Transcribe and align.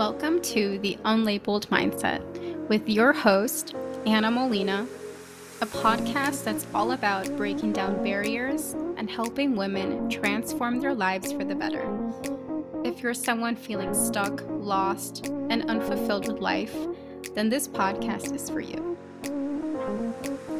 Welcome 0.00 0.40
to 0.40 0.78
the 0.78 0.96
Unlabeled 1.04 1.66
Mindset 1.66 2.22
with 2.70 2.88
your 2.88 3.12
host, 3.12 3.74
Anna 4.06 4.30
Molina, 4.30 4.86
a 5.60 5.66
podcast 5.66 6.42
that's 6.42 6.66
all 6.74 6.92
about 6.92 7.36
breaking 7.36 7.74
down 7.74 8.02
barriers 8.02 8.72
and 8.96 9.10
helping 9.10 9.56
women 9.56 10.08
transform 10.08 10.80
their 10.80 10.94
lives 10.94 11.32
for 11.32 11.44
the 11.44 11.54
better. 11.54 11.86
If 12.82 13.02
you're 13.02 13.12
someone 13.12 13.56
feeling 13.56 13.92
stuck, 13.92 14.42
lost, 14.48 15.26
and 15.50 15.68
unfulfilled 15.68 16.32
with 16.32 16.40
life, 16.40 16.74
then 17.34 17.50
this 17.50 17.68
podcast 17.68 18.34
is 18.34 18.48
for 18.48 18.60
you. 18.60 18.96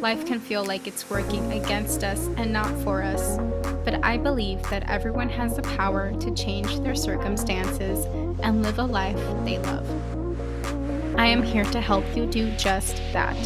Life 0.02 0.26
can 0.26 0.38
feel 0.38 0.66
like 0.66 0.86
it's 0.86 1.08
working 1.08 1.50
against 1.52 2.04
us 2.04 2.26
and 2.36 2.52
not 2.52 2.78
for 2.82 3.02
us, 3.02 3.38
but 3.84 4.04
I 4.04 4.16
believe 4.16 4.62
that 4.70 4.88
everyone 4.88 5.28
has 5.28 5.56
the 5.56 5.62
power 5.62 6.12
to 6.20 6.34
change 6.34 6.80
their 6.80 6.94
circumstances 6.94 8.04
and 8.42 8.62
live 8.62 8.78
a 8.78 8.84
life 8.84 9.16
they 9.44 9.58
love. 9.58 9.88
I 11.18 11.26
am 11.26 11.42
here 11.42 11.64
to 11.64 11.80
help 11.80 12.04
you 12.16 12.26
do 12.26 12.50
just 12.56 12.96
that. 13.12 13.36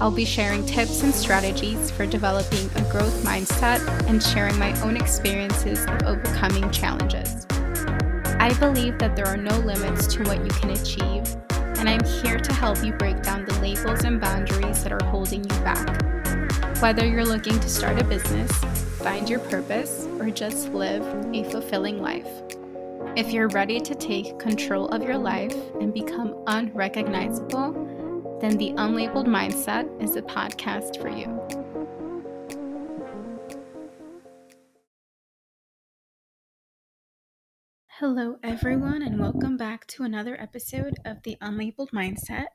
I'll 0.00 0.10
be 0.10 0.24
sharing 0.24 0.66
tips 0.66 1.02
and 1.02 1.14
strategies 1.14 1.90
for 1.90 2.06
developing 2.06 2.66
a 2.74 2.82
growth 2.90 3.22
mindset 3.22 3.80
and 4.08 4.22
sharing 4.22 4.58
my 4.58 4.78
own 4.82 4.96
experiences 4.96 5.84
of 5.86 6.02
overcoming 6.02 6.70
challenges. 6.70 7.46
I 8.38 8.54
believe 8.58 8.98
that 8.98 9.16
there 9.16 9.26
are 9.26 9.36
no 9.36 9.56
limits 9.58 10.06
to 10.14 10.22
what 10.24 10.44
you 10.44 10.50
can 10.50 10.70
achieve, 10.70 11.24
and 11.78 11.88
I'm 11.88 12.04
here 12.04 12.38
to 12.38 12.52
help 12.52 12.82
you 12.84 12.92
break 12.92 13.22
down 13.22 13.44
the 13.44 13.58
labels 13.60 14.04
and 14.04 14.20
boundaries 14.20 14.82
that 14.82 14.92
are 14.92 15.04
holding 15.06 15.42
you 15.42 15.60
back. 15.60 16.02
Whether 16.80 17.06
you're 17.06 17.24
looking 17.24 17.58
to 17.58 17.68
start 17.68 18.00
a 18.00 18.04
business, 18.04 18.50
find 19.06 19.30
your 19.30 19.38
purpose, 19.38 20.08
or 20.18 20.30
just 20.30 20.72
live 20.72 21.00
a 21.32 21.44
fulfilling 21.44 22.02
life. 22.02 22.26
If 23.14 23.30
you're 23.30 23.46
ready 23.46 23.78
to 23.78 23.94
take 23.94 24.36
control 24.40 24.88
of 24.88 25.00
your 25.00 25.16
life 25.16 25.54
and 25.80 25.94
become 25.94 26.42
unrecognizable, 26.48 28.38
then 28.40 28.56
the 28.56 28.72
Unlabeled 28.72 29.28
Mindset 29.28 30.02
is 30.02 30.16
a 30.16 30.22
podcast 30.22 31.00
for 31.00 31.08
you. 31.08 31.26
Hello, 38.00 38.38
everyone, 38.42 39.02
and 39.02 39.20
welcome 39.20 39.56
back 39.56 39.86
to 39.86 40.02
another 40.02 40.36
episode 40.40 40.94
of 41.04 41.22
the 41.22 41.36
Unlabeled 41.40 41.92
Mindset. 41.92 42.46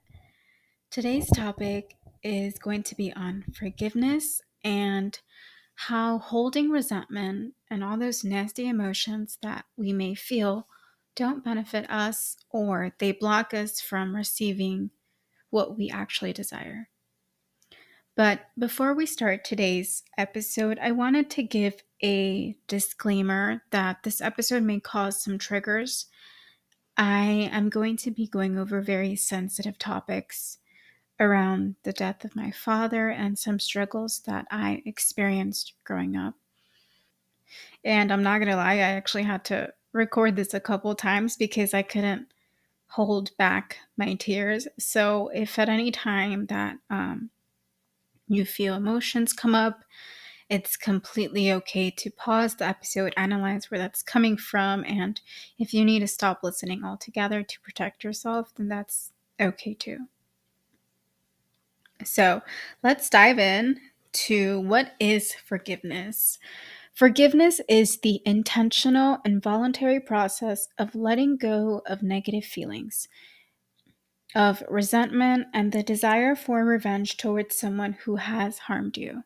Today's 0.89 1.29
topic 1.31 1.95
is 2.23 2.59
going 2.59 2.83
to 2.83 2.95
be 2.95 3.13
on 3.13 3.45
forgiveness 3.57 4.41
and 4.65 5.17
how 5.87 6.19
holding 6.19 6.69
resentment 6.69 7.55
and 7.71 7.83
all 7.83 7.97
those 7.97 8.23
nasty 8.23 8.67
emotions 8.67 9.39
that 9.41 9.65
we 9.75 9.91
may 9.91 10.13
feel 10.13 10.67
don't 11.15 11.43
benefit 11.43 11.89
us 11.89 12.37
or 12.51 12.93
they 12.99 13.11
block 13.11 13.51
us 13.51 13.81
from 13.81 14.15
receiving 14.15 14.91
what 15.49 15.75
we 15.75 15.89
actually 15.89 16.33
desire. 16.33 16.87
But 18.15 18.41
before 18.59 18.93
we 18.93 19.07
start 19.07 19.43
today's 19.43 20.03
episode, 20.19 20.77
I 20.79 20.91
wanted 20.91 21.31
to 21.31 21.41
give 21.41 21.81
a 22.03 22.55
disclaimer 22.67 23.63
that 23.71 24.03
this 24.03 24.21
episode 24.21 24.61
may 24.61 24.79
cause 24.79 25.23
some 25.23 25.39
triggers. 25.39 26.05
I 26.95 27.49
am 27.51 27.69
going 27.69 27.97
to 27.97 28.11
be 28.11 28.27
going 28.27 28.55
over 28.55 28.81
very 28.81 29.15
sensitive 29.15 29.79
topics 29.79 30.59
around 31.21 31.75
the 31.83 31.93
death 31.93 32.25
of 32.25 32.35
my 32.35 32.51
father 32.51 33.09
and 33.09 33.37
some 33.37 33.59
struggles 33.59 34.19
that 34.25 34.47
I 34.51 34.81
experienced 34.85 35.73
growing 35.83 36.17
up. 36.17 36.33
And 37.85 38.11
I'm 38.11 38.23
not 38.23 38.39
going 38.39 38.49
to 38.49 38.55
lie, 38.55 38.73
I 38.73 38.77
actually 38.77 39.23
had 39.23 39.45
to 39.45 39.71
record 39.93 40.35
this 40.35 40.53
a 40.53 40.59
couple 40.59 40.93
times 40.95 41.37
because 41.37 41.73
I 41.73 41.83
couldn't 41.83 42.27
hold 42.87 43.35
back 43.37 43.77
my 43.97 44.15
tears. 44.15 44.67
So 44.79 45.29
if 45.33 45.57
at 45.59 45.69
any 45.69 45.91
time 45.91 46.47
that 46.47 46.77
um, 46.89 47.29
you 48.27 48.43
feel 48.43 48.73
emotions 48.73 49.31
come 49.31 49.53
up, 49.53 49.83
it's 50.49 50.75
completely 50.75 51.51
okay 51.53 51.91
to 51.91 52.09
pause 52.09 52.55
the 52.55 52.65
episode, 52.65 53.13
analyze 53.15 53.71
where 53.71 53.77
that's 53.77 54.03
coming 54.03 54.35
from, 54.35 54.83
and 54.83 55.21
if 55.57 55.73
you 55.73 55.85
need 55.85 55.99
to 55.99 56.07
stop 56.07 56.41
listening 56.43 56.83
altogether 56.83 57.41
to 57.41 57.61
protect 57.61 58.03
yourself, 58.03 58.53
then 58.55 58.67
that's 58.67 59.13
okay 59.39 59.73
too. 59.73 60.07
So 62.05 62.41
let's 62.83 63.09
dive 63.09 63.39
in 63.39 63.79
to 64.13 64.59
what 64.61 64.93
is 64.99 65.33
forgiveness. 65.33 66.37
Forgiveness 66.93 67.61
is 67.69 67.99
the 67.99 68.21
intentional 68.25 69.19
and 69.23 69.41
voluntary 69.41 69.99
process 69.99 70.67
of 70.77 70.93
letting 70.93 71.37
go 71.37 71.81
of 71.85 72.03
negative 72.03 72.43
feelings, 72.43 73.07
of 74.35 74.61
resentment, 74.69 75.47
and 75.53 75.71
the 75.71 75.83
desire 75.83 76.35
for 76.35 76.65
revenge 76.65 77.17
towards 77.17 77.57
someone 77.57 77.93
who 78.03 78.17
has 78.17 78.59
harmed 78.59 78.97
you. 78.97 79.23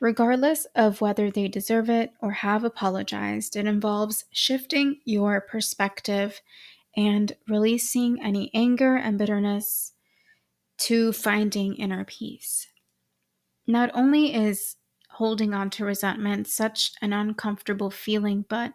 Regardless 0.00 0.66
of 0.74 1.00
whether 1.00 1.30
they 1.30 1.48
deserve 1.48 1.88
it 1.88 2.12
or 2.20 2.32
have 2.32 2.62
apologized, 2.62 3.56
it 3.56 3.66
involves 3.66 4.26
shifting 4.30 5.00
your 5.06 5.40
perspective 5.40 6.42
and 6.94 7.32
releasing 7.48 8.22
any 8.22 8.50
anger 8.52 8.96
and 8.96 9.18
bitterness 9.18 9.93
to 10.78 11.12
finding 11.12 11.74
inner 11.76 12.04
peace. 12.04 12.68
Not 13.66 13.90
only 13.94 14.34
is 14.34 14.76
holding 15.10 15.54
on 15.54 15.70
to 15.70 15.84
resentment 15.84 16.48
such 16.48 16.92
an 17.00 17.12
uncomfortable 17.12 17.90
feeling, 17.90 18.44
but 18.48 18.72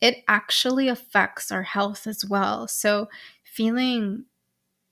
it 0.00 0.24
actually 0.28 0.88
affects 0.88 1.50
our 1.50 1.64
health 1.64 2.06
as 2.06 2.24
well. 2.24 2.68
So, 2.68 3.08
feeling 3.44 4.26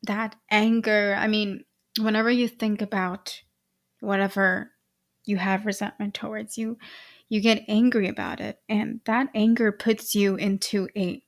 that 0.05 0.37
anger, 0.51 1.17
I 1.19 1.29
mean, 1.29 1.65
whenever 2.01 2.31
you 2.31 2.49
think 2.49 2.83
about 2.83 3.43
whatever 4.01 4.73
you 5.25 5.39
have 5.39 5.67
resentment 5.67 6.15
towards, 6.15 6.59
you 6.59 6.79
you 7.29 7.41
get 7.41 7.65
angry 7.69 8.09
about 8.09 8.41
it, 8.41 8.61
and 8.69 9.01
that 9.07 9.29
anger 9.35 9.73
puts 9.73 10.15
you 10.15 10.37
into 10.37 10.89
a 10.97 11.23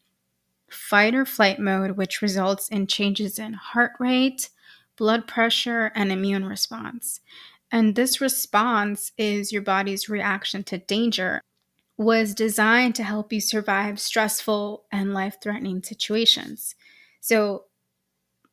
fight 0.71 1.15
or 1.15 1.25
flight 1.25 1.59
mode, 1.59 1.93
which 1.93 2.23
results 2.23 2.69
in 2.69 2.87
changes 2.87 3.39
in 3.39 3.53
heart 3.55 3.93
rate, 3.99 4.51
blood 5.01 5.27
pressure, 5.27 5.91
and 5.95 6.13
immune 6.13 6.45
response. 6.45 7.21
And 7.73 7.97
this 7.97 8.21
response 8.21 9.13
is 9.17 9.51
your 9.51 9.63
body's 9.63 10.11
reaction 10.11 10.63
to 10.65 10.77
danger, 10.77 11.41
was 11.97 12.35
designed 12.35 12.95
to 12.97 13.03
help 13.03 13.33
you 13.33 13.41
survive 13.41 13.99
stressful 13.99 14.85
and 14.93 15.15
life 15.15 15.39
threatening 15.43 15.83
situations. 15.83 16.75
So, 17.23 17.65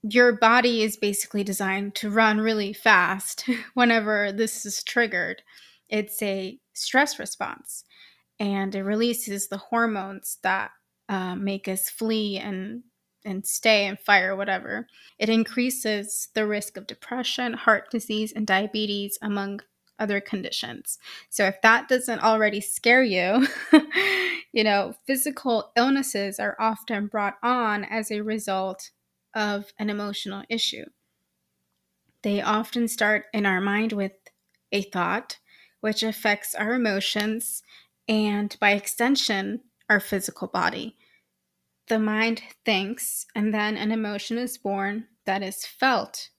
your 0.04 0.32
body 0.32 0.84
is 0.84 0.96
basically 0.96 1.44
designed 1.44 1.96
to 1.96 2.10
run 2.10 2.40
really 2.40 2.72
fast 2.72 3.44
whenever 3.74 4.32
this 4.32 4.66
is 4.66 4.84
triggered. 4.84 5.42
It's 5.90 6.22
a 6.22 6.58
stress 6.74 7.20
response 7.20 7.84
and 8.40 8.74
it 8.74 8.84
releases 8.84 9.50
the 9.50 9.58
hormones 9.58 10.38
that 10.44 10.72
uh, 11.10 11.36
make 11.36 11.68
us 11.68 11.90
flee 11.90 12.38
and 12.38 12.84
and 13.28 13.46
stay 13.46 13.86
and 13.86 14.00
fire, 14.00 14.36
whatever. 14.36 14.88
It 15.20 15.30
increases 15.30 16.30
the 16.34 16.48
risk 16.48 16.78
of 16.78 16.88
depression, 16.88 17.54
heart 17.54 17.92
disease, 17.92 18.32
and 18.36 18.48
diabetes, 18.48 19.20
among 19.22 19.60
other 20.00 20.22
conditions. 20.22 20.98
So 21.30 21.46
if 21.46 21.62
that 21.62 21.88
doesn't 21.88 22.24
already 22.24 22.62
scare 22.62 23.04
you, 23.04 23.48
you 24.54 24.64
know, 24.64 24.94
physical 25.06 25.72
illnesses 25.76 26.40
are 26.40 26.56
often 26.60 27.08
brought 27.08 27.36
on 27.44 27.84
as 27.84 28.12
a 28.12 28.22
result 28.22 28.92
of 29.36 29.66
an 29.78 29.90
emotional 29.90 30.44
issue. 30.50 30.86
They 32.24 32.42
often 32.42 32.88
start 32.88 33.26
in 33.34 33.46
our 33.46 33.62
mind 33.62 33.92
with 33.92 34.14
a 34.72 34.84
thought, 34.84 35.38
which 35.82 36.04
affects 36.04 36.56
our 36.56 36.74
emotions 36.74 37.62
and, 38.08 38.56
by 38.60 38.72
extension, 38.72 39.62
our 39.90 40.00
physical 40.00 40.48
body 40.48 40.98
the 41.88 42.00
mind 42.00 42.42
thinks, 42.66 43.26
and 43.36 43.54
then 43.54 43.78
an 43.78 43.92
emotion 43.92 44.38
is 44.38 44.58
born 44.58 45.08
that 45.26 45.42
is 45.42 45.66
felt. 45.66 46.30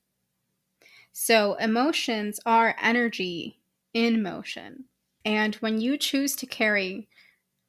So, 1.13 1.55
emotions 1.55 2.39
are 2.47 2.77
energy 2.81 3.61
in 3.95 4.23
motion. 4.23 4.85
And 5.25 5.55
when 5.57 5.81
you 5.81 5.99
choose 5.99 6.37
to 6.37 6.47
carry 6.47 7.09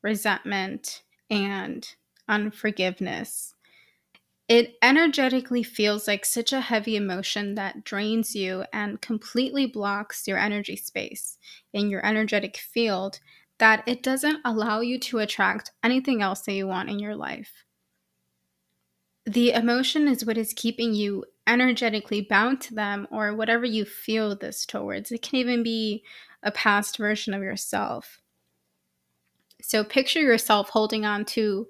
resentment 0.02 1.04
and 1.30 1.88
unforgiveness, 2.28 3.56
it 4.48 4.78
energetically 4.82 5.64
feels 5.64 6.08
like 6.08 6.26
such 6.26 6.54
a 6.54 6.62
heavy 6.62 6.96
emotion 6.96 7.56
that 7.56 7.84
drains 7.84 8.36
you 8.36 8.66
and 8.74 9.02
completely 9.02 9.68
blocks 9.68 10.28
your 10.28 10.38
energy 10.38 10.76
space 10.76 11.38
in 11.72 11.90
your 11.90 12.06
energetic 12.06 12.58
field 12.58 13.20
that 13.60 13.84
it 13.86 14.02
doesn't 14.02 14.40
allow 14.46 14.80
you 14.80 14.98
to 14.98 15.20
attract 15.20 15.72
anything 15.84 16.22
else 16.22 16.42
that 16.42 16.54
you 16.54 16.66
want 16.66 16.90
in 16.90 16.98
your 16.98 17.16
life 17.16 17.64
the 19.34 19.52
emotion 19.52 20.08
is 20.08 20.26
what 20.26 20.38
is 20.38 20.54
keeping 20.54 20.96
you 20.96 21.24
energetically 21.46 22.22
bound 22.22 22.62
to 22.62 22.74
them 22.74 23.08
or 23.12 23.36
whatever 23.36 23.66
you 23.66 23.86
feel 23.86 24.36
this 24.36 24.66
towards. 24.66 25.12
It 25.12 25.22
can 25.22 25.36
even 25.36 25.62
be 25.62 26.04
a 26.42 26.52
past 26.52 26.98
version 26.98 27.36
of 27.36 27.44
yourself. 27.44 28.22
So 29.62 29.84
picture 29.84 30.22
yourself 30.22 30.70
holding 30.70 31.06
on 31.06 31.26
to 31.26 31.68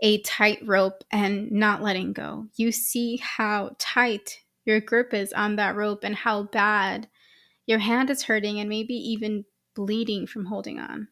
a 0.00 0.22
tight 0.22 0.60
rope 0.64 1.04
and 1.10 1.52
not 1.52 1.82
letting 1.82 2.14
go. 2.14 2.46
You 2.56 2.72
see 2.72 3.18
how 3.18 3.76
tight 3.78 4.40
your 4.64 4.80
grip 4.80 5.12
is 5.12 5.34
on 5.34 5.56
that 5.56 5.76
rope 5.76 6.04
and 6.04 6.14
how 6.14 6.44
bad 6.44 7.08
your 7.66 7.78
hand 7.78 8.08
is 8.08 8.22
hurting 8.22 8.58
and 8.58 8.70
maybe 8.70 8.94
even 8.94 9.44
bleeding 9.74 10.26
from 10.26 10.46
holding 10.46 10.78
on. 10.78 11.08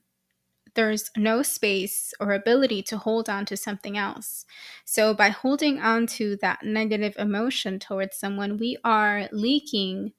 There's 0.80 1.10
no 1.14 1.42
space 1.42 2.14
or 2.20 2.32
ability 2.32 2.82
to 2.84 2.96
hold 2.96 3.28
on 3.28 3.44
to 3.44 3.54
something 3.54 3.98
else. 3.98 4.46
So, 4.86 5.12
by 5.12 5.28
holding 5.28 5.78
on 5.78 6.06
to 6.16 6.36
that 6.36 6.62
negative 6.62 7.14
emotion 7.18 7.78
towards 7.78 8.16
someone, 8.16 8.56
we 8.56 8.78
are 8.82 9.28
leaking 9.30 10.14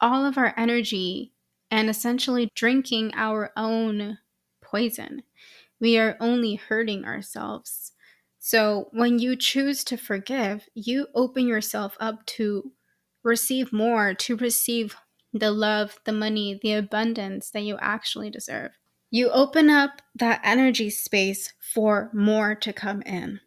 all 0.00 0.24
of 0.24 0.38
our 0.38 0.54
energy 0.56 1.34
and 1.70 1.90
essentially 1.90 2.48
drinking 2.54 3.12
our 3.14 3.52
own 3.54 4.16
poison. 4.62 5.22
We 5.78 5.98
are 5.98 6.16
only 6.18 6.54
hurting 6.54 7.04
ourselves. 7.04 7.92
So, 8.38 8.88
when 8.92 9.18
you 9.18 9.36
choose 9.36 9.84
to 9.84 9.98
forgive, 9.98 10.66
you 10.74 11.08
open 11.14 11.46
yourself 11.46 11.94
up 12.00 12.24
to 12.38 12.72
receive 13.22 13.70
more, 13.70 14.14
to 14.14 14.34
receive 14.34 14.96
the 15.34 15.50
love, 15.50 16.00
the 16.06 16.12
money, 16.12 16.58
the 16.62 16.72
abundance 16.72 17.50
that 17.50 17.64
you 17.64 17.76
actually 17.82 18.30
deserve. 18.30 18.72
You 19.14 19.28
open 19.28 19.68
up 19.68 20.00
that 20.14 20.40
energy 20.42 20.88
space 20.88 21.52
for 21.60 22.08
more 22.14 22.54
to 22.54 22.72
come 22.72 23.02
in. 23.02 23.40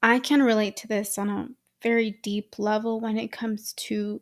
I 0.00 0.20
can 0.20 0.40
relate 0.40 0.76
to 0.78 0.86
this 0.86 1.18
on 1.18 1.28
a 1.28 1.48
very 1.82 2.20
deep 2.22 2.60
level 2.60 3.00
when 3.00 3.18
it 3.18 3.32
comes 3.32 3.72
to 3.72 4.20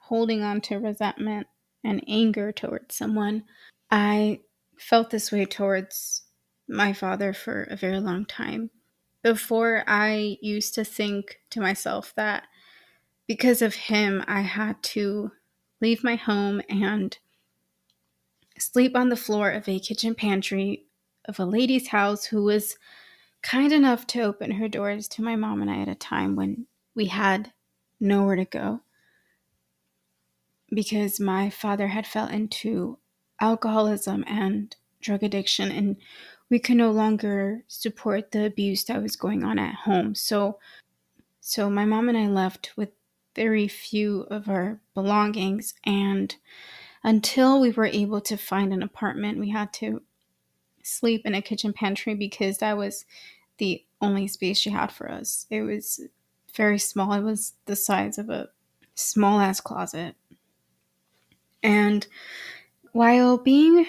holding 0.00 0.44
on 0.44 0.60
to 0.60 0.78
resentment 0.78 1.48
and 1.82 2.04
anger 2.06 2.52
towards 2.52 2.94
someone. 2.94 3.42
I 3.90 4.42
felt 4.78 5.10
this 5.10 5.32
way 5.32 5.44
towards 5.44 6.22
my 6.68 6.92
father 6.92 7.32
for 7.32 7.64
a 7.64 7.74
very 7.74 7.98
long 7.98 8.24
time. 8.24 8.70
Before, 9.24 9.82
I 9.88 10.38
used 10.40 10.76
to 10.76 10.84
think 10.84 11.40
to 11.50 11.60
myself 11.60 12.12
that 12.14 12.44
because 13.26 13.60
of 13.60 13.74
him, 13.74 14.22
I 14.28 14.42
had 14.42 14.80
to 14.84 15.32
leave 15.80 16.04
my 16.04 16.14
home 16.14 16.62
and 16.68 17.18
sleep 18.62 18.96
on 18.96 19.08
the 19.08 19.16
floor 19.16 19.50
of 19.50 19.68
a 19.68 19.80
kitchen 19.80 20.14
pantry 20.14 20.84
of 21.26 21.38
a 21.38 21.44
lady's 21.44 21.88
house 21.88 22.24
who 22.24 22.42
was 22.42 22.76
kind 23.42 23.72
enough 23.72 24.06
to 24.06 24.22
open 24.22 24.52
her 24.52 24.68
doors 24.68 25.08
to 25.08 25.22
my 25.22 25.36
mom 25.36 25.62
and 25.62 25.70
I 25.70 25.80
at 25.80 25.88
a 25.88 25.94
time 25.94 26.36
when 26.36 26.66
we 26.94 27.06
had 27.06 27.52
nowhere 28.00 28.36
to 28.36 28.44
go 28.44 28.80
because 30.74 31.20
my 31.20 31.50
father 31.50 31.88
had 31.88 32.06
fell 32.06 32.28
into 32.28 32.98
alcoholism 33.40 34.24
and 34.26 34.74
drug 35.00 35.22
addiction 35.22 35.70
and 35.70 35.96
we 36.48 36.58
could 36.58 36.76
no 36.76 36.90
longer 36.90 37.62
support 37.66 38.30
the 38.30 38.46
abuse 38.46 38.84
that 38.84 39.02
was 39.02 39.16
going 39.16 39.42
on 39.42 39.58
at 39.58 39.74
home 39.74 40.14
so 40.14 40.58
so 41.40 41.68
my 41.68 41.84
mom 41.84 42.08
and 42.08 42.16
I 42.16 42.28
left 42.28 42.72
with 42.76 42.90
very 43.34 43.68
few 43.68 44.22
of 44.22 44.48
our 44.48 44.80
belongings. 44.94 45.74
And 45.84 46.34
until 47.04 47.60
we 47.60 47.70
were 47.70 47.86
able 47.86 48.20
to 48.22 48.36
find 48.36 48.72
an 48.72 48.82
apartment, 48.82 49.38
we 49.38 49.50
had 49.50 49.72
to 49.74 50.02
sleep 50.82 51.22
in 51.24 51.34
a 51.34 51.42
kitchen 51.42 51.72
pantry 51.72 52.14
because 52.14 52.58
that 52.58 52.76
was 52.76 53.04
the 53.58 53.84
only 54.00 54.26
space 54.28 54.58
she 54.58 54.70
had 54.70 54.92
for 54.92 55.10
us. 55.10 55.46
It 55.50 55.62
was 55.62 56.00
very 56.54 56.78
small, 56.78 57.12
it 57.12 57.22
was 57.22 57.54
the 57.66 57.76
size 57.76 58.18
of 58.18 58.28
a 58.28 58.48
small 58.94 59.40
ass 59.40 59.60
closet. 59.60 60.16
And 61.62 62.06
while 62.92 63.38
being 63.38 63.86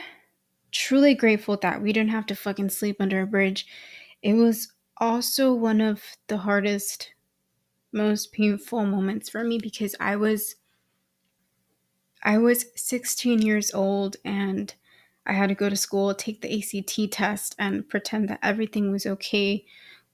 truly 0.72 1.14
grateful 1.14 1.58
that 1.58 1.82
we 1.82 1.94
didn't 1.94 2.12
have 2.12 2.26
to 2.28 2.36
fucking 2.36 2.70
sleep 2.70 2.98
under 3.00 3.22
a 3.22 3.28
bridge, 3.28 3.68
it 4.22 4.34
was 4.34 4.72
also 4.98 5.54
one 5.54 5.82
of 5.82 6.02
the 6.28 6.38
hardest 6.38 7.12
most 7.92 8.32
painful 8.34 8.86
moments 8.86 9.30
for 9.30 9.44
me 9.44 9.60
because 9.60 9.96
I 10.00 10.16
was 10.16 10.56
I 12.24 12.38
was 12.38 12.66
16 12.76 13.42
years 13.42 13.74
old 13.74 14.18
and 14.26 14.74
I 15.26 15.34
had 15.34 15.50
to 15.50 15.56
go 15.56 15.70
to 15.70 15.76
school, 15.76 16.14
take 16.14 16.42
the 16.42 16.60
ACT 16.60 17.12
test 17.12 17.56
and 17.60 17.88
pretend 17.88 18.30
that 18.30 18.40
everything 18.42 18.92
was 18.92 19.06
okay 19.06 19.66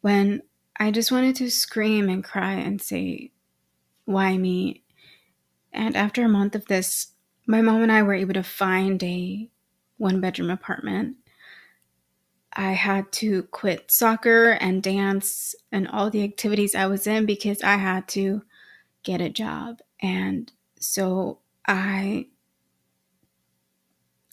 when 0.02 0.42
I 0.78 0.92
just 0.92 1.12
wanted 1.12 1.36
to 1.38 1.52
scream 1.52 2.10
and 2.10 2.24
cry 2.24 2.54
and 2.54 2.82
say 2.82 3.32
why 4.06 4.38
me? 4.38 4.84
And 5.72 5.96
after 5.96 6.24
a 6.24 6.30
month 6.30 6.56
of 6.56 6.66
this, 6.66 7.14
my 7.46 7.62
mom 7.62 7.84
and 7.84 7.92
I 7.92 8.02
were 8.02 8.14
able 8.14 8.34
to 8.34 8.44
find 8.44 9.02
a 9.04 9.50
one 9.98 10.22
bedroom 10.22 10.50
apartment 10.50 11.18
I 12.54 12.72
had 12.72 13.12
to 13.14 13.44
quit 13.44 13.92
soccer 13.92 14.52
and 14.52 14.82
dance 14.82 15.56
and 15.72 15.88
all 15.88 16.10
the 16.10 16.24
activities 16.24 16.76
I 16.76 16.88
was 16.88 17.06
in 17.06 17.26
because 17.26 17.62
I 17.62 17.76
had 17.76 18.08
to 18.10 18.42
get 19.04 19.22
a 19.22 19.30
job. 19.30 19.80
And 20.02 20.52
so 20.80 21.40
I 21.68 22.28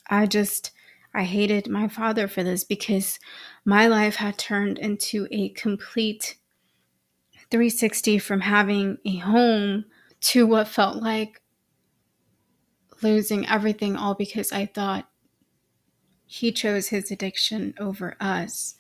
I 0.09 0.27
just 0.27 0.71
I 1.15 1.25
hated 1.25 1.69
my 1.69 1.89
father 1.89 2.29
for 2.29 2.43
this 2.43 2.63
because 2.65 3.19
my 3.65 3.87
life 3.87 4.17
had 4.17 4.39
turned 4.39 4.79
into 4.79 5.27
a 5.31 5.49
complete 5.51 6.37
360 7.51 8.19
from 8.19 8.41
having 8.41 8.99
a 9.05 9.17
home 9.17 9.87
to 10.21 10.47
what 10.47 10.69
felt 10.69 11.03
like 11.03 11.41
losing 13.03 13.47
everything 13.49 13.97
all 13.97 14.15
because 14.15 14.53
I 14.53 14.67
thought 14.67 15.09
he 16.27 16.51
chose 16.53 16.89
his 16.89 17.11
addiction 17.11 17.75
over 17.79 18.17
us. 18.21 18.75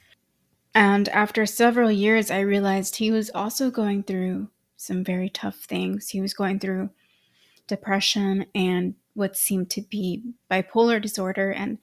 And 0.75 1.08
after 1.08 1.46
several 1.46 1.90
years, 1.90 2.31
I 2.31 2.40
realized 2.40 2.96
he 2.96 3.10
was 3.10 3.31
also 3.34 3.70
going 3.70 4.02
through 4.02 4.49
some 4.76 5.04
very 5.04 5.31
tough 5.31 5.56
things. 5.56 6.10
He 6.10 6.20
was 6.20 6.34
going 6.34 6.58
through 6.58 6.90
depression 7.66 8.46
and 8.54 8.94
what 9.14 9.36
seemed 9.36 9.70
to 9.70 9.82
be 9.82 10.22
bipolar 10.50 11.00
disorder 11.00 11.50
and 11.50 11.78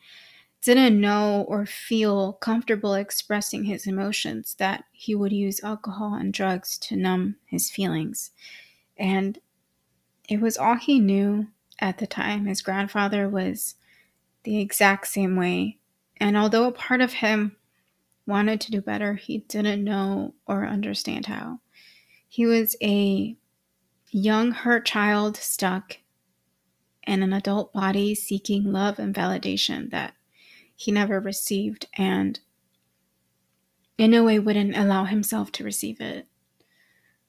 didn't 0.62 1.00
know 1.00 1.46
or 1.48 1.66
feel 1.66 2.34
comfortable 2.34 2.94
expressing 2.94 3.66
his 3.66 3.86
emotions, 3.86 4.56
that 4.60 4.86
he 4.94 5.14
would 5.14 5.34
use 5.34 5.64
alcohol 5.64 6.14
and 6.14 6.34
drugs 6.34 6.78
to 6.78 6.96
numb 6.96 7.36
his 7.46 7.70
feelings. 7.70 8.32
And 8.98 9.40
it 10.30 10.40
was 10.40 10.58
all 10.58 10.76
he 10.76 11.00
knew 11.00 11.48
at 11.80 11.98
the 11.98 12.08
time. 12.08 12.46
His 12.46 12.62
grandfather 12.62 13.28
was 13.28 13.76
the 14.44 14.60
exact 14.60 15.08
same 15.08 15.36
way. 15.36 15.80
And 16.18 16.38
although 16.38 16.66
a 16.66 16.72
part 16.72 17.02
of 17.02 17.14
him 17.14 17.58
wanted 18.26 18.62
to 18.62 18.72
do 18.72 18.82
better, 18.82 19.16
he 19.16 19.40
didn't 19.40 19.84
know 19.84 20.34
or 20.48 20.66
understand 20.66 21.26
how. 21.26 21.60
He 22.30 22.46
was 22.46 22.76
a 22.82 23.36
young, 24.14 24.52
hurt 24.52 24.86
child 24.86 25.38
stuck 25.38 25.98
in 27.06 27.24
an 27.24 27.34
adult 27.34 27.74
body 27.74 28.16
seeking 28.16 28.72
love 28.72 29.00
and 29.00 29.14
validation 29.14 29.90
that 29.92 30.14
he 30.76 30.92
never 30.92 31.20
received 31.20 31.88
and 31.98 32.40
in 33.98 34.14
a 34.14 34.24
way 34.24 34.40
wouldn't 34.40 34.78
allow 34.78 35.06
himself 35.06 35.52
to 35.52 35.64
receive 35.64 36.02
it. 36.02 36.28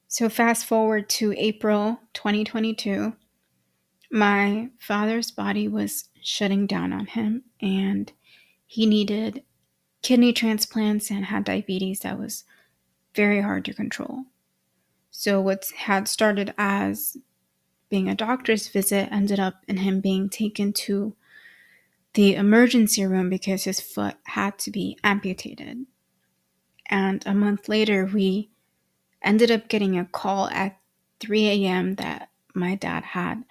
So, 0.07 0.29
fast 0.29 0.65
forward 0.65 1.09
to 1.09 1.33
April 1.37 1.99
2022, 2.13 3.13
my 4.11 4.69
father's 4.79 5.31
body 5.31 5.67
was 5.67 6.05
shutting 6.21 6.67
down 6.67 6.93
on 6.93 7.05
him 7.07 7.43
and 7.61 8.11
he 8.65 8.85
needed 8.85 9.43
kidney 10.01 10.33
transplants 10.33 11.09
and 11.09 11.25
had 11.25 11.43
diabetes 11.43 11.99
that 12.01 12.19
was 12.19 12.45
very 13.13 13.41
hard 13.41 13.65
to 13.65 13.73
control. 13.73 14.25
So, 15.17 15.39
what 15.39 15.71
had 15.73 16.09
started 16.09 16.53
as 16.57 17.15
being 17.89 18.09
a 18.09 18.15
doctor's 18.15 18.67
visit 18.67 19.07
ended 19.13 19.39
up 19.39 19.63
in 19.65 19.77
him 19.77 20.01
being 20.01 20.27
taken 20.27 20.73
to 20.73 21.15
the 22.15 22.35
emergency 22.35 23.05
room 23.05 23.29
because 23.29 23.63
his 23.63 23.79
foot 23.79 24.15
had 24.25 24.59
to 24.59 24.71
be 24.71 24.99
amputated. 25.05 25.85
And 26.89 27.23
a 27.25 27.33
month 27.33 27.69
later, 27.69 28.05
we 28.05 28.51
ended 29.21 29.51
up 29.51 29.69
getting 29.69 29.97
a 29.97 30.03
call 30.03 30.49
at 30.49 30.77
3 31.21 31.47
a.m. 31.47 31.95
that 31.95 32.29
my 32.53 32.75
dad 32.75 33.05
had 33.05 33.45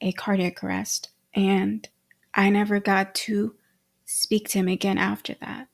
a 0.00 0.12
cardiac 0.12 0.62
arrest. 0.62 1.10
And 1.34 1.88
I 2.34 2.50
never 2.50 2.78
got 2.78 3.16
to 3.26 3.56
speak 4.04 4.48
to 4.50 4.58
him 4.58 4.68
again 4.68 4.98
after 4.98 5.34
that. 5.40 5.66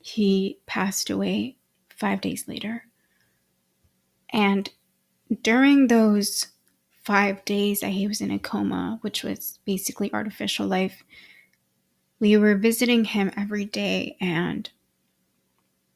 He 0.00 0.58
passed 0.66 1.10
away 1.10 1.58
five 1.88 2.20
days 2.20 2.48
later. 2.48 2.87
And 4.32 4.70
during 5.42 5.88
those 5.88 6.46
five 7.04 7.44
days 7.44 7.80
that 7.80 7.90
he 7.90 8.06
was 8.06 8.20
in 8.20 8.30
a 8.30 8.38
coma, 8.38 8.98
which 9.00 9.24
was 9.24 9.58
basically 9.64 10.12
artificial 10.12 10.66
life, 10.66 11.04
we 12.20 12.36
were 12.36 12.56
visiting 12.56 13.04
him 13.04 13.30
every 13.36 13.64
day. 13.64 14.16
And 14.20 14.68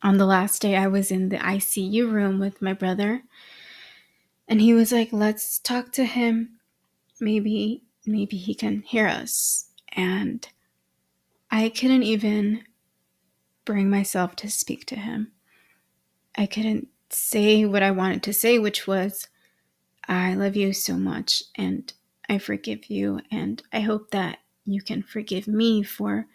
on 0.03 0.19
the 0.19 0.27
last 0.27 0.63
day, 0.63 0.77
I 0.77 0.87
was 0.87 1.11
in 1.11 1.29
the 1.29 1.37
ICU 1.39 2.11
room 2.11 2.39
with 2.39 2.63
my 2.63 2.73
brother. 2.73 3.23
And 4.49 4.61
he 4.61 4.75
was 4.75 4.93
like, 4.93 5.13
let's 5.13 5.59
talk 5.59 5.93
to 5.93 6.05
him. 6.05 6.59
Maybe 7.21 7.83
maybe 8.05 8.37
he 8.37 8.55
can 8.55 8.83
hear 8.83 9.07
us. 9.07 9.69
And 9.93 10.47
I 11.51 11.69
couldn't 11.69 12.03
even 12.03 12.65
bring 13.65 13.91
myself 13.91 14.35
to 14.37 14.51
speak 14.51 14.87
to 14.87 14.97
him. 14.97 15.33
I 16.37 16.47
couldn't 16.47 16.89
say 17.15 17.65
what 17.65 17.83
I 17.83 17.91
wanted 17.91 18.23
to 18.25 18.33
say, 18.33 18.59
which 18.59 18.87
was, 18.87 19.29
I 20.09 20.35
love 20.35 20.57
you 20.57 20.73
so 20.73 20.95
much 20.97 21.43
and 21.57 21.93
I 22.29 22.39
forgive 22.39 22.91
you. 22.91 23.21
And 23.31 23.63
I 23.73 23.81
hope 23.81 24.11
that 24.11 24.39
you 24.65 24.83
can 24.83 25.03
forgive 25.03 25.47
me 25.47 25.83
for 25.83 26.27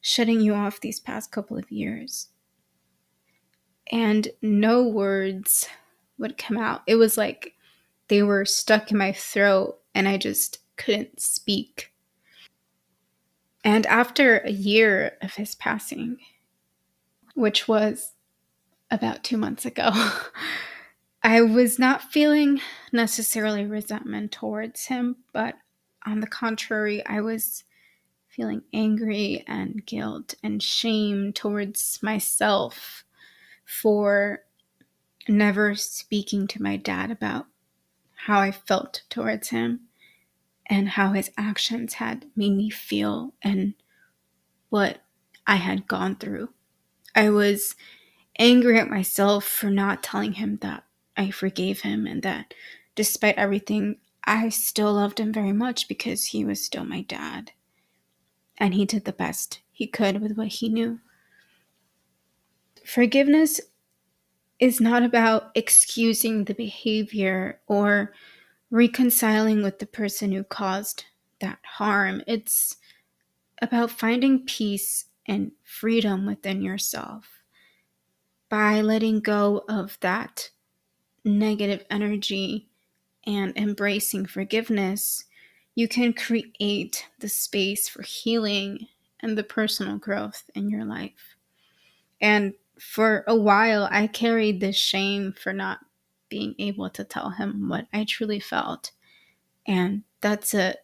shutting 0.00 0.40
you 0.40 0.54
off 0.54 0.80
these 0.80 1.00
past 1.00 1.32
couple 1.32 1.56
of 1.56 1.70
years. 1.70 2.28
And 3.90 4.28
no 4.42 4.86
words 4.86 5.68
would 6.18 6.36
come 6.36 6.58
out. 6.58 6.82
It 6.86 6.96
was 6.96 7.16
like 7.16 7.54
they 8.08 8.22
were 8.22 8.44
stuck 8.44 8.90
in 8.90 8.98
my 8.98 9.12
throat 9.12 9.78
and 9.94 10.08
I 10.08 10.16
just 10.16 10.58
couldn't 10.76 11.20
speak. 11.20 11.92
And 13.64 13.86
after 13.86 14.38
a 14.38 14.50
year 14.50 15.16
of 15.20 15.34
his 15.34 15.54
passing, 15.54 16.18
which 17.34 17.68
was 17.68 18.12
about 18.90 19.24
two 19.24 19.36
months 19.36 19.64
ago, 19.64 19.90
I 21.22 21.42
was 21.42 21.78
not 21.78 22.12
feeling 22.12 22.60
necessarily 22.92 23.66
resentment 23.66 24.32
towards 24.32 24.86
him, 24.86 25.16
but 25.32 25.56
on 26.06 26.20
the 26.20 26.26
contrary, 26.26 27.04
I 27.04 27.20
was 27.20 27.64
feeling 28.28 28.62
angry 28.72 29.44
and 29.46 29.84
guilt 29.84 30.34
and 30.42 30.62
shame 30.62 31.32
towards 31.32 31.98
myself 32.02 33.04
for 33.64 34.44
never 35.28 35.74
speaking 35.74 36.46
to 36.46 36.62
my 36.62 36.76
dad 36.76 37.10
about 37.10 37.46
how 38.14 38.40
I 38.40 38.50
felt 38.50 39.02
towards 39.10 39.48
him 39.48 39.80
and 40.66 40.90
how 40.90 41.12
his 41.12 41.30
actions 41.36 41.94
had 41.94 42.26
made 42.36 42.56
me 42.56 42.70
feel 42.70 43.34
and 43.42 43.74
what 44.68 45.02
I 45.46 45.56
had 45.56 45.88
gone 45.88 46.16
through. 46.16 46.50
I 47.14 47.30
was 47.30 47.74
angry 48.38 48.78
at 48.78 48.88
myself 48.90 49.44
for 49.44 49.70
not 49.70 50.02
telling 50.02 50.34
him 50.34 50.58
that 50.62 50.84
I 51.16 51.30
forgave 51.30 51.80
him 51.80 52.06
and 52.06 52.22
that 52.22 52.54
despite 52.94 53.36
everything, 53.36 53.96
I 54.24 54.48
still 54.50 54.94
loved 54.94 55.18
him 55.20 55.32
very 55.32 55.52
much 55.52 55.88
because 55.88 56.26
he 56.26 56.44
was 56.44 56.64
still 56.64 56.84
my 56.84 57.02
dad. 57.02 57.52
And 58.56 58.74
he 58.74 58.84
did 58.84 59.04
the 59.04 59.12
best 59.12 59.60
he 59.70 59.86
could 59.86 60.20
with 60.20 60.36
what 60.36 60.48
he 60.48 60.68
knew. 60.68 61.00
Forgiveness 62.84 63.60
is 64.58 64.80
not 64.80 65.02
about 65.02 65.50
excusing 65.54 66.44
the 66.44 66.54
behavior 66.54 67.60
or 67.66 68.12
reconciling 68.70 69.62
with 69.62 69.78
the 69.78 69.86
person 69.86 70.32
who 70.32 70.42
caused 70.44 71.04
that 71.40 71.58
harm. 71.64 72.22
It's 72.26 72.76
about 73.62 73.90
finding 73.90 74.44
peace 74.44 75.06
and 75.26 75.52
freedom 75.62 76.26
within 76.26 76.62
yourself 76.62 77.37
by 78.48 78.80
letting 78.80 79.20
go 79.20 79.64
of 79.68 79.98
that 80.00 80.50
negative 81.24 81.84
energy 81.90 82.68
and 83.26 83.56
embracing 83.56 84.26
forgiveness. 84.26 85.24
You 85.74 85.88
can 85.88 86.12
create 86.12 87.06
the 87.20 87.28
space 87.28 87.88
for 87.88 88.02
healing 88.02 88.88
and 89.20 89.36
the 89.36 89.44
personal 89.44 89.98
growth 89.98 90.50
in 90.54 90.70
your 90.70 90.84
life. 90.84 91.36
And 92.20 92.54
for 92.78 93.24
a 93.26 93.36
while, 93.36 93.88
I 93.90 94.06
carried 94.06 94.60
this 94.60 94.76
shame 94.76 95.32
for 95.32 95.52
not 95.52 95.80
being 96.28 96.54
able 96.58 96.90
to 96.90 97.04
tell 97.04 97.30
him 97.30 97.68
what 97.68 97.86
I 97.92 98.04
truly 98.04 98.40
felt. 98.40 98.92
And 99.66 100.02
that's 100.20 100.54
a 100.54 100.74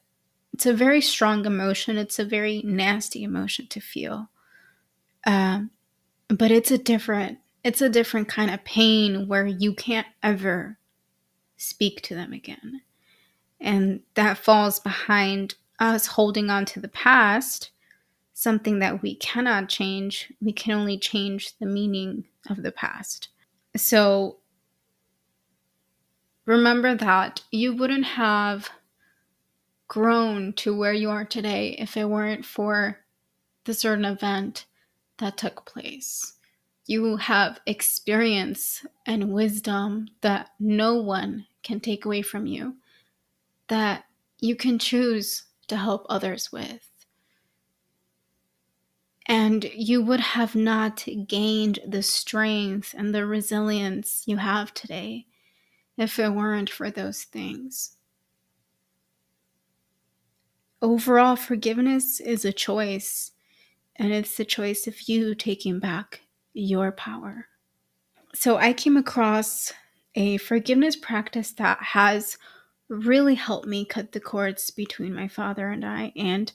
it's 0.52 0.66
a 0.66 0.73
very 0.73 1.00
strong 1.00 1.47
emotion. 1.47 1.97
It's 1.99 2.21
a 2.21 2.25
very 2.25 2.62
nasty 2.64 3.25
emotion 3.25 3.66
to 3.68 3.80
feel. 3.80 4.30
Um, 5.26 5.73
but 6.28 6.52
it's 6.52 6.71
a 6.71 6.78
different 6.78 7.38
it's 7.64 7.80
a 7.80 7.88
different 7.88 8.28
kind 8.28 8.50
of 8.50 8.62
pain 8.64 9.26
where 9.26 9.47
you 9.47 9.75
can't 9.75 10.06
ever 10.23 10.78
speak 11.56 12.02
to 12.02 12.14
them 12.14 12.33
again. 12.33 12.83
And 13.61 14.00
that 14.14 14.38
falls 14.38 14.78
behind 14.78 15.54
us 15.78 16.06
holding 16.06 16.50
on 16.50 16.66
to 16.66 16.80
the 16.80 16.88
past 16.88 17.71
something 18.35 18.80
that 18.80 19.00
we 19.00 19.14
cannot 19.14 19.68
change. 19.68 20.33
We 20.40 20.52
can 20.52 20.73
only 20.73 20.99
change 20.99 21.56
the 21.59 21.66
meaning 21.66 22.25
of 22.50 22.62
the 22.62 22.73
past. 22.73 23.28
So 23.76 24.38
remember 26.44 26.94
that 26.97 27.42
you 27.50 27.75
wouldn't 27.75 28.04
have 28.04 28.68
grown 29.88 30.52
to 30.54 30.76
where 30.76 30.92
you 30.92 31.11
are 31.11 31.25
today 31.25 31.76
if 31.78 31.97
it 31.97 32.06
weren't 32.06 32.44
for 32.44 32.99
the 33.64 33.73
certain 33.73 34.04
event 34.04 34.66
that 35.18 35.37
took 35.37 35.64
place. 35.64 36.34
You 36.87 37.17
have 37.17 37.61
experience 37.67 38.85
and 39.07 39.33
wisdom 39.33 40.09
that 40.21 40.50
no 40.61 40.97
one 40.97 41.47
can 41.62 41.81
take 41.81 42.05
away 42.05 42.23
from 42.23 42.47
you, 42.47 42.76
that 43.69 44.05
you 44.41 44.55
can 44.55 44.79
choose 44.79 45.45
to 45.69 45.76
help 45.76 46.05
others 46.09 46.53
with 46.53 46.95
and 49.26 49.64
you 49.75 50.03
would 50.03 50.21
have 50.21 50.55
not 50.55 51.05
gained 51.26 51.79
the 51.87 52.03
strength 52.03 52.95
and 52.97 53.14
the 53.14 53.25
resilience 53.25 54.23
you 54.26 54.37
have 54.37 54.75
today 54.75 55.26
if 55.97 56.19
it 56.19 56.31
weren't 56.31 56.69
for 56.69 56.91
those 56.91 57.25
things. 57.25 57.97
Overall, 60.83 61.37
forgiveness 61.37 62.21
is 62.21 62.45
a 62.45 62.53
choice, 62.53 63.31
and 63.97 64.12
it's 64.12 64.37
the 64.37 64.45
choice 64.45 64.87
of 64.87 65.09
you 65.09 65.35
taking 65.35 65.79
back 65.79 66.21
your 66.54 66.92
power. 66.92 67.49
So, 68.34 68.56
I 68.56 68.73
came 68.73 68.96
across 68.96 69.73
a 70.14 70.38
forgiveness 70.38 70.96
practice 70.96 71.52
that 71.52 71.78
has 71.82 72.38
really 72.88 73.34
helped 73.34 73.66
me 73.66 73.84
cut 73.84 74.12
the 74.12 74.20
cords 74.20 74.70
between 74.70 75.14
my 75.14 75.28
father 75.28 75.68
and 75.68 75.84
I, 75.84 76.12
and 76.16 76.52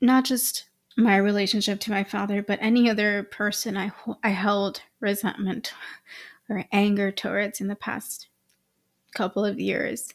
not 0.00 0.24
just 0.24 0.66
my 0.96 1.16
relationship 1.16 1.80
to 1.80 1.90
my 1.90 2.04
father, 2.04 2.42
but 2.42 2.58
any 2.60 2.90
other 2.90 3.22
person 3.24 3.76
I, 3.76 3.92
I 4.22 4.30
held 4.30 4.82
resentment 5.00 5.72
or 6.48 6.64
anger 6.72 7.10
towards 7.10 7.60
in 7.60 7.68
the 7.68 7.76
past 7.76 8.28
couple 9.14 9.44
of 9.44 9.60
years. 9.60 10.12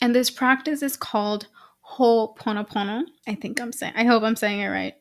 And 0.00 0.14
this 0.14 0.30
practice 0.30 0.82
is 0.82 0.96
called 0.96 1.48
Ho'oponopono. 1.96 3.04
I 3.26 3.34
think 3.34 3.60
I'm 3.60 3.72
saying, 3.72 3.94
I 3.96 4.04
hope 4.04 4.22
I'm 4.22 4.36
saying 4.36 4.60
it 4.60 4.68
right. 4.68 4.94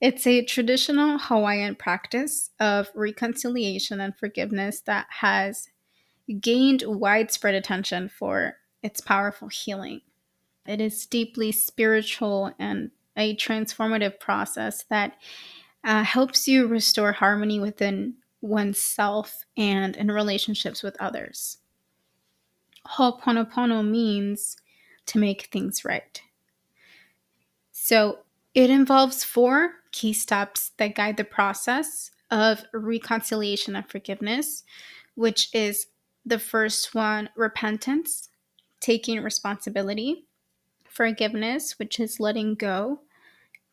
It's 0.00 0.26
a 0.26 0.44
traditional 0.44 1.18
Hawaiian 1.18 1.74
practice 1.74 2.50
of 2.60 2.88
reconciliation 2.94 4.00
and 4.00 4.16
forgiveness 4.16 4.80
that 4.82 5.06
has 5.10 5.68
gained 6.40 6.84
widespread 6.86 7.54
attention 7.54 8.08
for 8.08 8.58
its 8.82 9.00
powerful 9.00 9.48
healing. 9.48 10.02
It 10.66 10.80
is 10.80 11.06
deeply 11.06 11.50
spiritual 11.50 12.52
and 12.58 12.90
a 13.16 13.34
transformative 13.36 14.20
process 14.20 14.84
that 14.90 15.14
uh, 15.82 16.04
helps 16.04 16.46
you 16.46 16.68
restore 16.68 17.12
harmony 17.12 17.58
within 17.58 18.14
oneself 18.40 19.44
and 19.56 19.96
in 19.96 20.10
relationships 20.10 20.82
with 20.82 20.96
others. 21.00 21.58
Ho'oponopono 22.86 23.84
means 23.88 24.56
to 25.06 25.18
make 25.18 25.48
things 25.50 25.84
right. 25.84 26.22
So 27.72 28.20
it 28.54 28.70
involves 28.70 29.24
four 29.24 29.72
key 29.92 30.12
steps 30.12 30.72
that 30.78 30.94
guide 30.94 31.16
the 31.16 31.24
process 31.24 32.10
of 32.30 32.64
reconciliation 32.72 33.76
and 33.76 33.88
forgiveness, 33.88 34.64
which 35.14 35.48
is 35.54 35.86
the 36.26 36.38
first 36.38 36.94
one 36.94 37.30
repentance, 37.36 38.28
taking 38.80 39.22
responsibility, 39.22 40.26
forgiveness, 40.88 41.78
which 41.78 41.98
is 42.00 42.20
letting 42.20 42.54
go, 42.54 43.00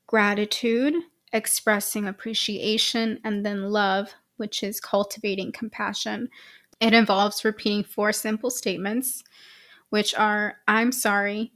gratitude, 0.07 0.93
expressing 1.33 2.07
appreciation, 2.07 3.19
and 3.23 3.45
then 3.45 3.71
love, 3.71 4.13
which 4.37 4.63
is 4.63 4.79
cultivating 4.79 5.51
compassion. 5.51 6.29
It 6.79 6.93
involves 6.93 7.45
repeating 7.45 7.83
four 7.83 8.11
simple 8.13 8.49
statements, 8.49 9.23
which 9.89 10.15
are 10.15 10.57
I'm 10.67 10.91
sorry, 10.91 11.51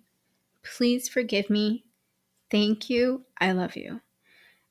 please 0.63 1.07
forgive 1.07 1.49
me, 1.49 1.85
thank 2.51 2.89
you, 2.89 3.23
I 3.39 3.51
love 3.53 3.75
you. 3.75 4.01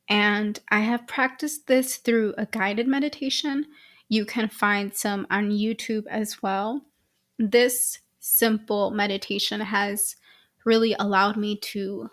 And 0.09 0.59
I 0.71 0.81
have 0.81 1.07
practiced 1.07 1.67
this 1.67 1.97
through 1.97 2.35
a 2.39 2.47
guided 2.47 2.87
meditation. 2.87 3.67
You 4.09 4.25
can 4.25 4.49
find 4.49 4.95
some 4.95 5.27
on 5.31 5.51
YouTube 5.51 6.07
as 6.09 6.43
well. 6.43 6.83
This 7.39 7.99
simple 8.19 8.91
meditation 8.91 9.61
has 9.61 10.17
really 10.65 10.95
allowed 10.99 11.37
me 11.37 11.57
to 11.57 12.11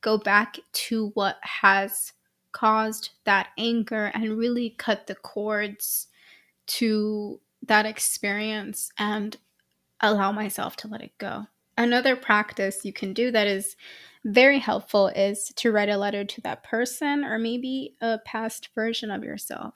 go 0.00 0.18
back 0.18 0.58
to 0.72 1.10
what 1.14 1.36
has 1.42 2.12
caused 2.52 3.10
that 3.24 3.48
anger 3.58 4.10
and 4.14 4.36
really 4.36 4.70
cut 4.78 5.06
the 5.06 5.14
cords 5.14 6.08
to 6.66 7.40
that 7.62 7.86
experience 7.86 8.90
and 8.98 9.36
allow 10.00 10.32
myself 10.32 10.76
to 10.76 10.88
let 10.88 11.02
it 11.02 11.16
go. 11.18 11.46
Another 11.76 12.16
practice 12.16 12.84
you 12.84 12.92
can 12.92 13.12
do 13.12 13.30
that 13.30 13.46
is 13.46 13.76
very 14.24 14.58
helpful 14.58 15.08
is 15.08 15.52
to 15.56 15.70
write 15.70 15.88
a 15.88 15.96
letter 15.96 16.24
to 16.24 16.40
that 16.40 16.64
person 16.64 17.24
or 17.24 17.38
maybe 17.38 17.94
a 18.00 18.18
past 18.24 18.70
version 18.74 19.10
of 19.10 19.22
yourself. 19.22 19.74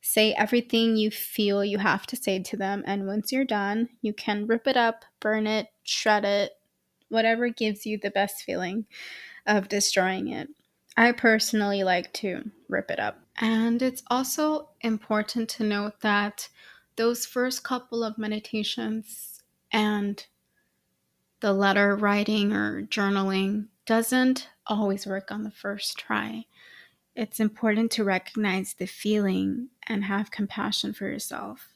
Say 0.00 0.32
everything 0.32 0.96
you 0.96 1.10
feel 1.10 1.64
you 1.64 1.78
have 1.78 2.06
to 2.06 2.16
say 2.16 2.40
to 2.40 2.56
them, 2.56 2.82
and 2.86 3.06
once 3.06 3.32
you're 3.32 3.44
done, 3.44 3.88
you 4.02 4.12
can 4.12 4.46
rip 4.46 4.66
it 4.66 4.76
up, 4.76 5.04
burn 5.20 5.46
it, 5.46 5.68
shred 5.82 6.24
it, 6.24 6.52
whatever 7.08 7.48
gives 7.48 7.86
you 7.86 7.98
the 7.98 8.10
best 8.10 8.42
feeling 8.42 8.86
of 9.46 9.68
destroying 9.68 10.28
it. 10.28 10.48
I 10.96 11.12
personally 11.12 11.84
like 11.84 12.12
to 12.14 12.50
rip 12.68 12.90
it 12.90 12.98
up. 12.98 13.18
And 13.38 13.82
it's 13.82 14.02
also 14.08 14.70
important 14.80 15.48
to 15.50 15.64
note 15.64 16.00
that 16.00 16.48
those 16.96 17.26
first 17.26 17.62
couple 17.62 18.02
of 18.02 18.16
meditations 18.16 19.42
and 19.72 20.24
the 21.40 21.52
letter 21.52 21.94
writing 21.96 22.52
or 22.52 22.82
journaling 22.82 23.66
doesn't 23.84 24.48
always 24.66 25.06
work 25.06 25.30
on 25.30 25.42
the 25.42 25.50
first 25.50 25.98
try. 25.98 26.44
It's 27.14 27.40
important 27.40 27.90
to 27.92 28.04
recognize 28.04 28.74
the 28.74 28.86
feeling 28.86 29.68
and 29.86 30.04
have 30.04 30.30
compassion 30.30 30.92
for 30.92 31.06
yourself. 31.06 31.68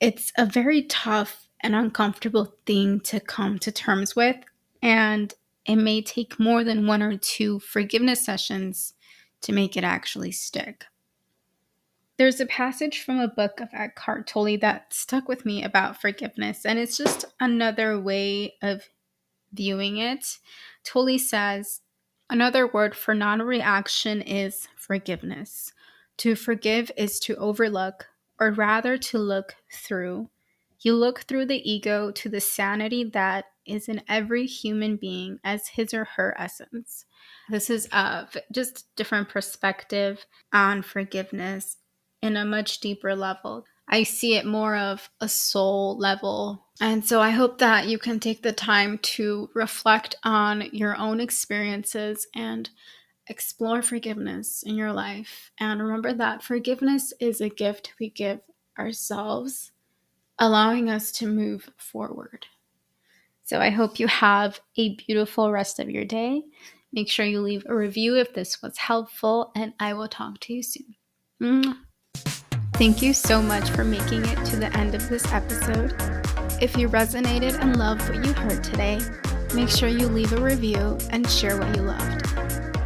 It's 0.00 0.32
a 0.36 0.46
very 0.46 0.82
tough 0.82 1.48
and 1.60 1.74
uncomfortable 1.74 2.54
thing 2.66 3.00
to 3.00 3.20
come 3.20 3.58
to 3.60 3.72
terms 3.72 4.14
with, 4.14 4.36
and 4.82 5.32
it 5.66 5.76
may 5.76 6.02
take 6.02 6.38
more 6.38 6.62
than 6.62 6.86
one 6.86 7.02
or 7.02 7.16
two 7.16 7.58
forgiveness 7.60 8.24
sessions 8.24 8.94
to 9.40 9.52
make 9.52 9.76
it 9.76 9.84
actually 9.84 10.32
stick. 10.32 10.84
There's 12.16 12.38
a 12.38 12.46
passage 12.46 13.02
from 13.02 13.18
a 13.18 13.26
book 13.26 13.60
of 13.60 13.70
Eckhart 13.72 14.28
Tolle 14.28 14.56
that 14.58 14.94
stuck 14.94 15.28
with 15.28 15.44
me 15.44 15.64
about 15.64 16.00
forgiveness, 16.00 16.64
and 16.64 16.78
it's 16.78 16.96
just 16.96 17.24
another 17.40 18.00
way 18.00 18.54
of 18.62 18.88
viewing 19.52 19.96
it. 19.96 20.38
Tolle 20.84 21.18
says, 21.18 21.80
Another 22.30 22.68
word 22.68 22.94
for 22.94 23.14
non 23.14 23.42
reaction 23.42 24.22
is 24.22 24.68
forgiveness. 24.76 25.72
To 26.18 26.36
forgive 26.36 26.92
is 26.96 27.18
to 27.20 27.34
overlook, 27.36 28.06
or 28.38 28.52
rather 28.52 28.96
to 28.96 29.18
look 29.18 29.56
through. 29.72 30.30
You 30.80 30.94
look 30.94 31.20
through 31.20 31.46
the 31.46 31.68
ego 31.68 32.12
to 32.12 32.28
the 32.28 32.40
sanity 32.40 33.02
that 33.04 33.46
is 33.66 33.88
in 33.88 34.02
every 34.08 34.46
human 34.46 34.96
being 34.96 35.40
as 35.42 35.68
his 35.68 35.92
or 35.92 36.04
her 36.04 36.34
essence. 36.38 37.06
This 37.48 37.70
is 37.70 37.88
a 37.90 38.28
just 38.52 38.94
different 38.94 39.28
perspective 39.28 40.26
on 40.52 40.82
forgiveness 40.82 41.78
in 42.24 42.38
a 42.38 42.44
much 42.44 42.80
deeper 42.80 43.14
level. 43.14 43.66
I 43.86 44.02
see 44.02 44.34
it 44.34 44.46
more 44.46 44.76
of 44.76 45.10
a 45.20 45.28
soul 45.28 45.98
level. 45.98 46.64
And 46.80 47.04
so 47.04 47.20
I 47.20 47.30
hope 47.30 47.58
that 47.58 47.86
you 47.86 47.98
can 47.98 48.18
take 48.18 48.42
the 48.42 48.52
time 48.52 48.98
to 48.98 49.50
reflect 49.54 50.16
on 50.24 50.70
your 50.72 50.96
own 50.96 51.20
experiences 51.20 52.26
and 52.34 52.70
explore 53.26 53.82
forgiveness 53.82 54.62
in 54.62 54.74
your 54.74 54.92
life. 54.92 55.52
And 55.60 55.82
remember 55.82 56.14
that 56.14 56.42
forgiveness 56.42 57.12
is 57.20 57.42
a 57.42 57.50
gift 57.50 57.92
we 58.00 58.08
give 58.08 58.40
ourselves, 58.78 59.72
allowing 60.38 60.88
us 60.88 61.12
to 61.12 61.26
move 61.26 61.68
forward. 61.76 62.46
So 63.44 63.60
I 63.60 63.68
hope 63.68 64.00
you 64.00 64.06
have 64.06 64.60
a 64.78 64.96
beautiful 64.96 65.52
rest 65.52 65.78
of 65.78 65.90
your 65.90 66.06
day. 66.06 66.42
Make 66.90 67.10
sure 67.10 67.26
you 67.26 67.42
leave 67.42 67.66
a 67.68 67.74
review 67.74 68.16
if 68.16 68.32
this 68.32 68.62
was 68.62 68.78
helpful, 68.78 69.52
and 69.54 69.74
I 69.78 69.92
will 69.92 70.08
talk 70.08 70.40
to 70.40 70.54
you 70.54 70.62
soon. 70.62 70.94
Thank 72.74 73.02
you 73.02 73.14
so 73.14 73.40
much 73.40 73.70
for 73.70 73.84
making 73.84 74.24
it 74.24 74.44
to 74.46 74.56
the 74.56 74.76
end 74.76 74.96
of 74.96 75.08
this 75.08 75.32
episode. 75.32 75.94
If 76.60 76.76
you 76.76 76.88
resonated 76.88 77.56
and 77.60 77.76
loved 77.76 78.08
what 78.08 78.24
you 78.26 78.32
heard 78.32 78.64
today, 78.64 79.00
make 79.54 79.68
sure 79.68 79.88
you 79.88 80.08
leave 80.08 80.32
a 80.32 80.40
review 80.40 80.98
and 81.10 81.28
share 81.30 81.56
what 81.56 81.74
you 81.76 81.82
loved. 81.82 82.26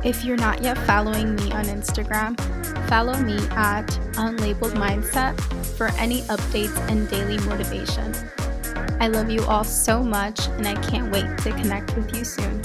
If 0.05 0.27
you're 0.27 0.37
not 0.37 0.63
yet 0.63 0.77
following 0.87 1.35
me 1.37 1.53
on 1.53 1.65
Instagram, 1.65 2.39
follow 2.89 3.19
me 3.19 3.39
at 3.53 3.87
Unlabeled 4.13 4.75
Mindset 4.75 5.41
for 5.79 5.89
any 5.97 6.21
updates 6.23 6.77
and 6.91 7.09
daily 7.09 7.39
motivation. 7.47 8.15
I 9.01 9.09
love 9.09 9.31
you 9.31 9.43
all 9.47 9.65
so 9.65 10.03
much, 10.03 10.49
and 10.49 10.69
I 10.69 10.75
can't 10.83 11.11
wait 11.11 11.39
to 11.39 11.51
connect 11.53 11.97
with 11.97 12.15
you 12.15 12.25
soon. 12.25 12.63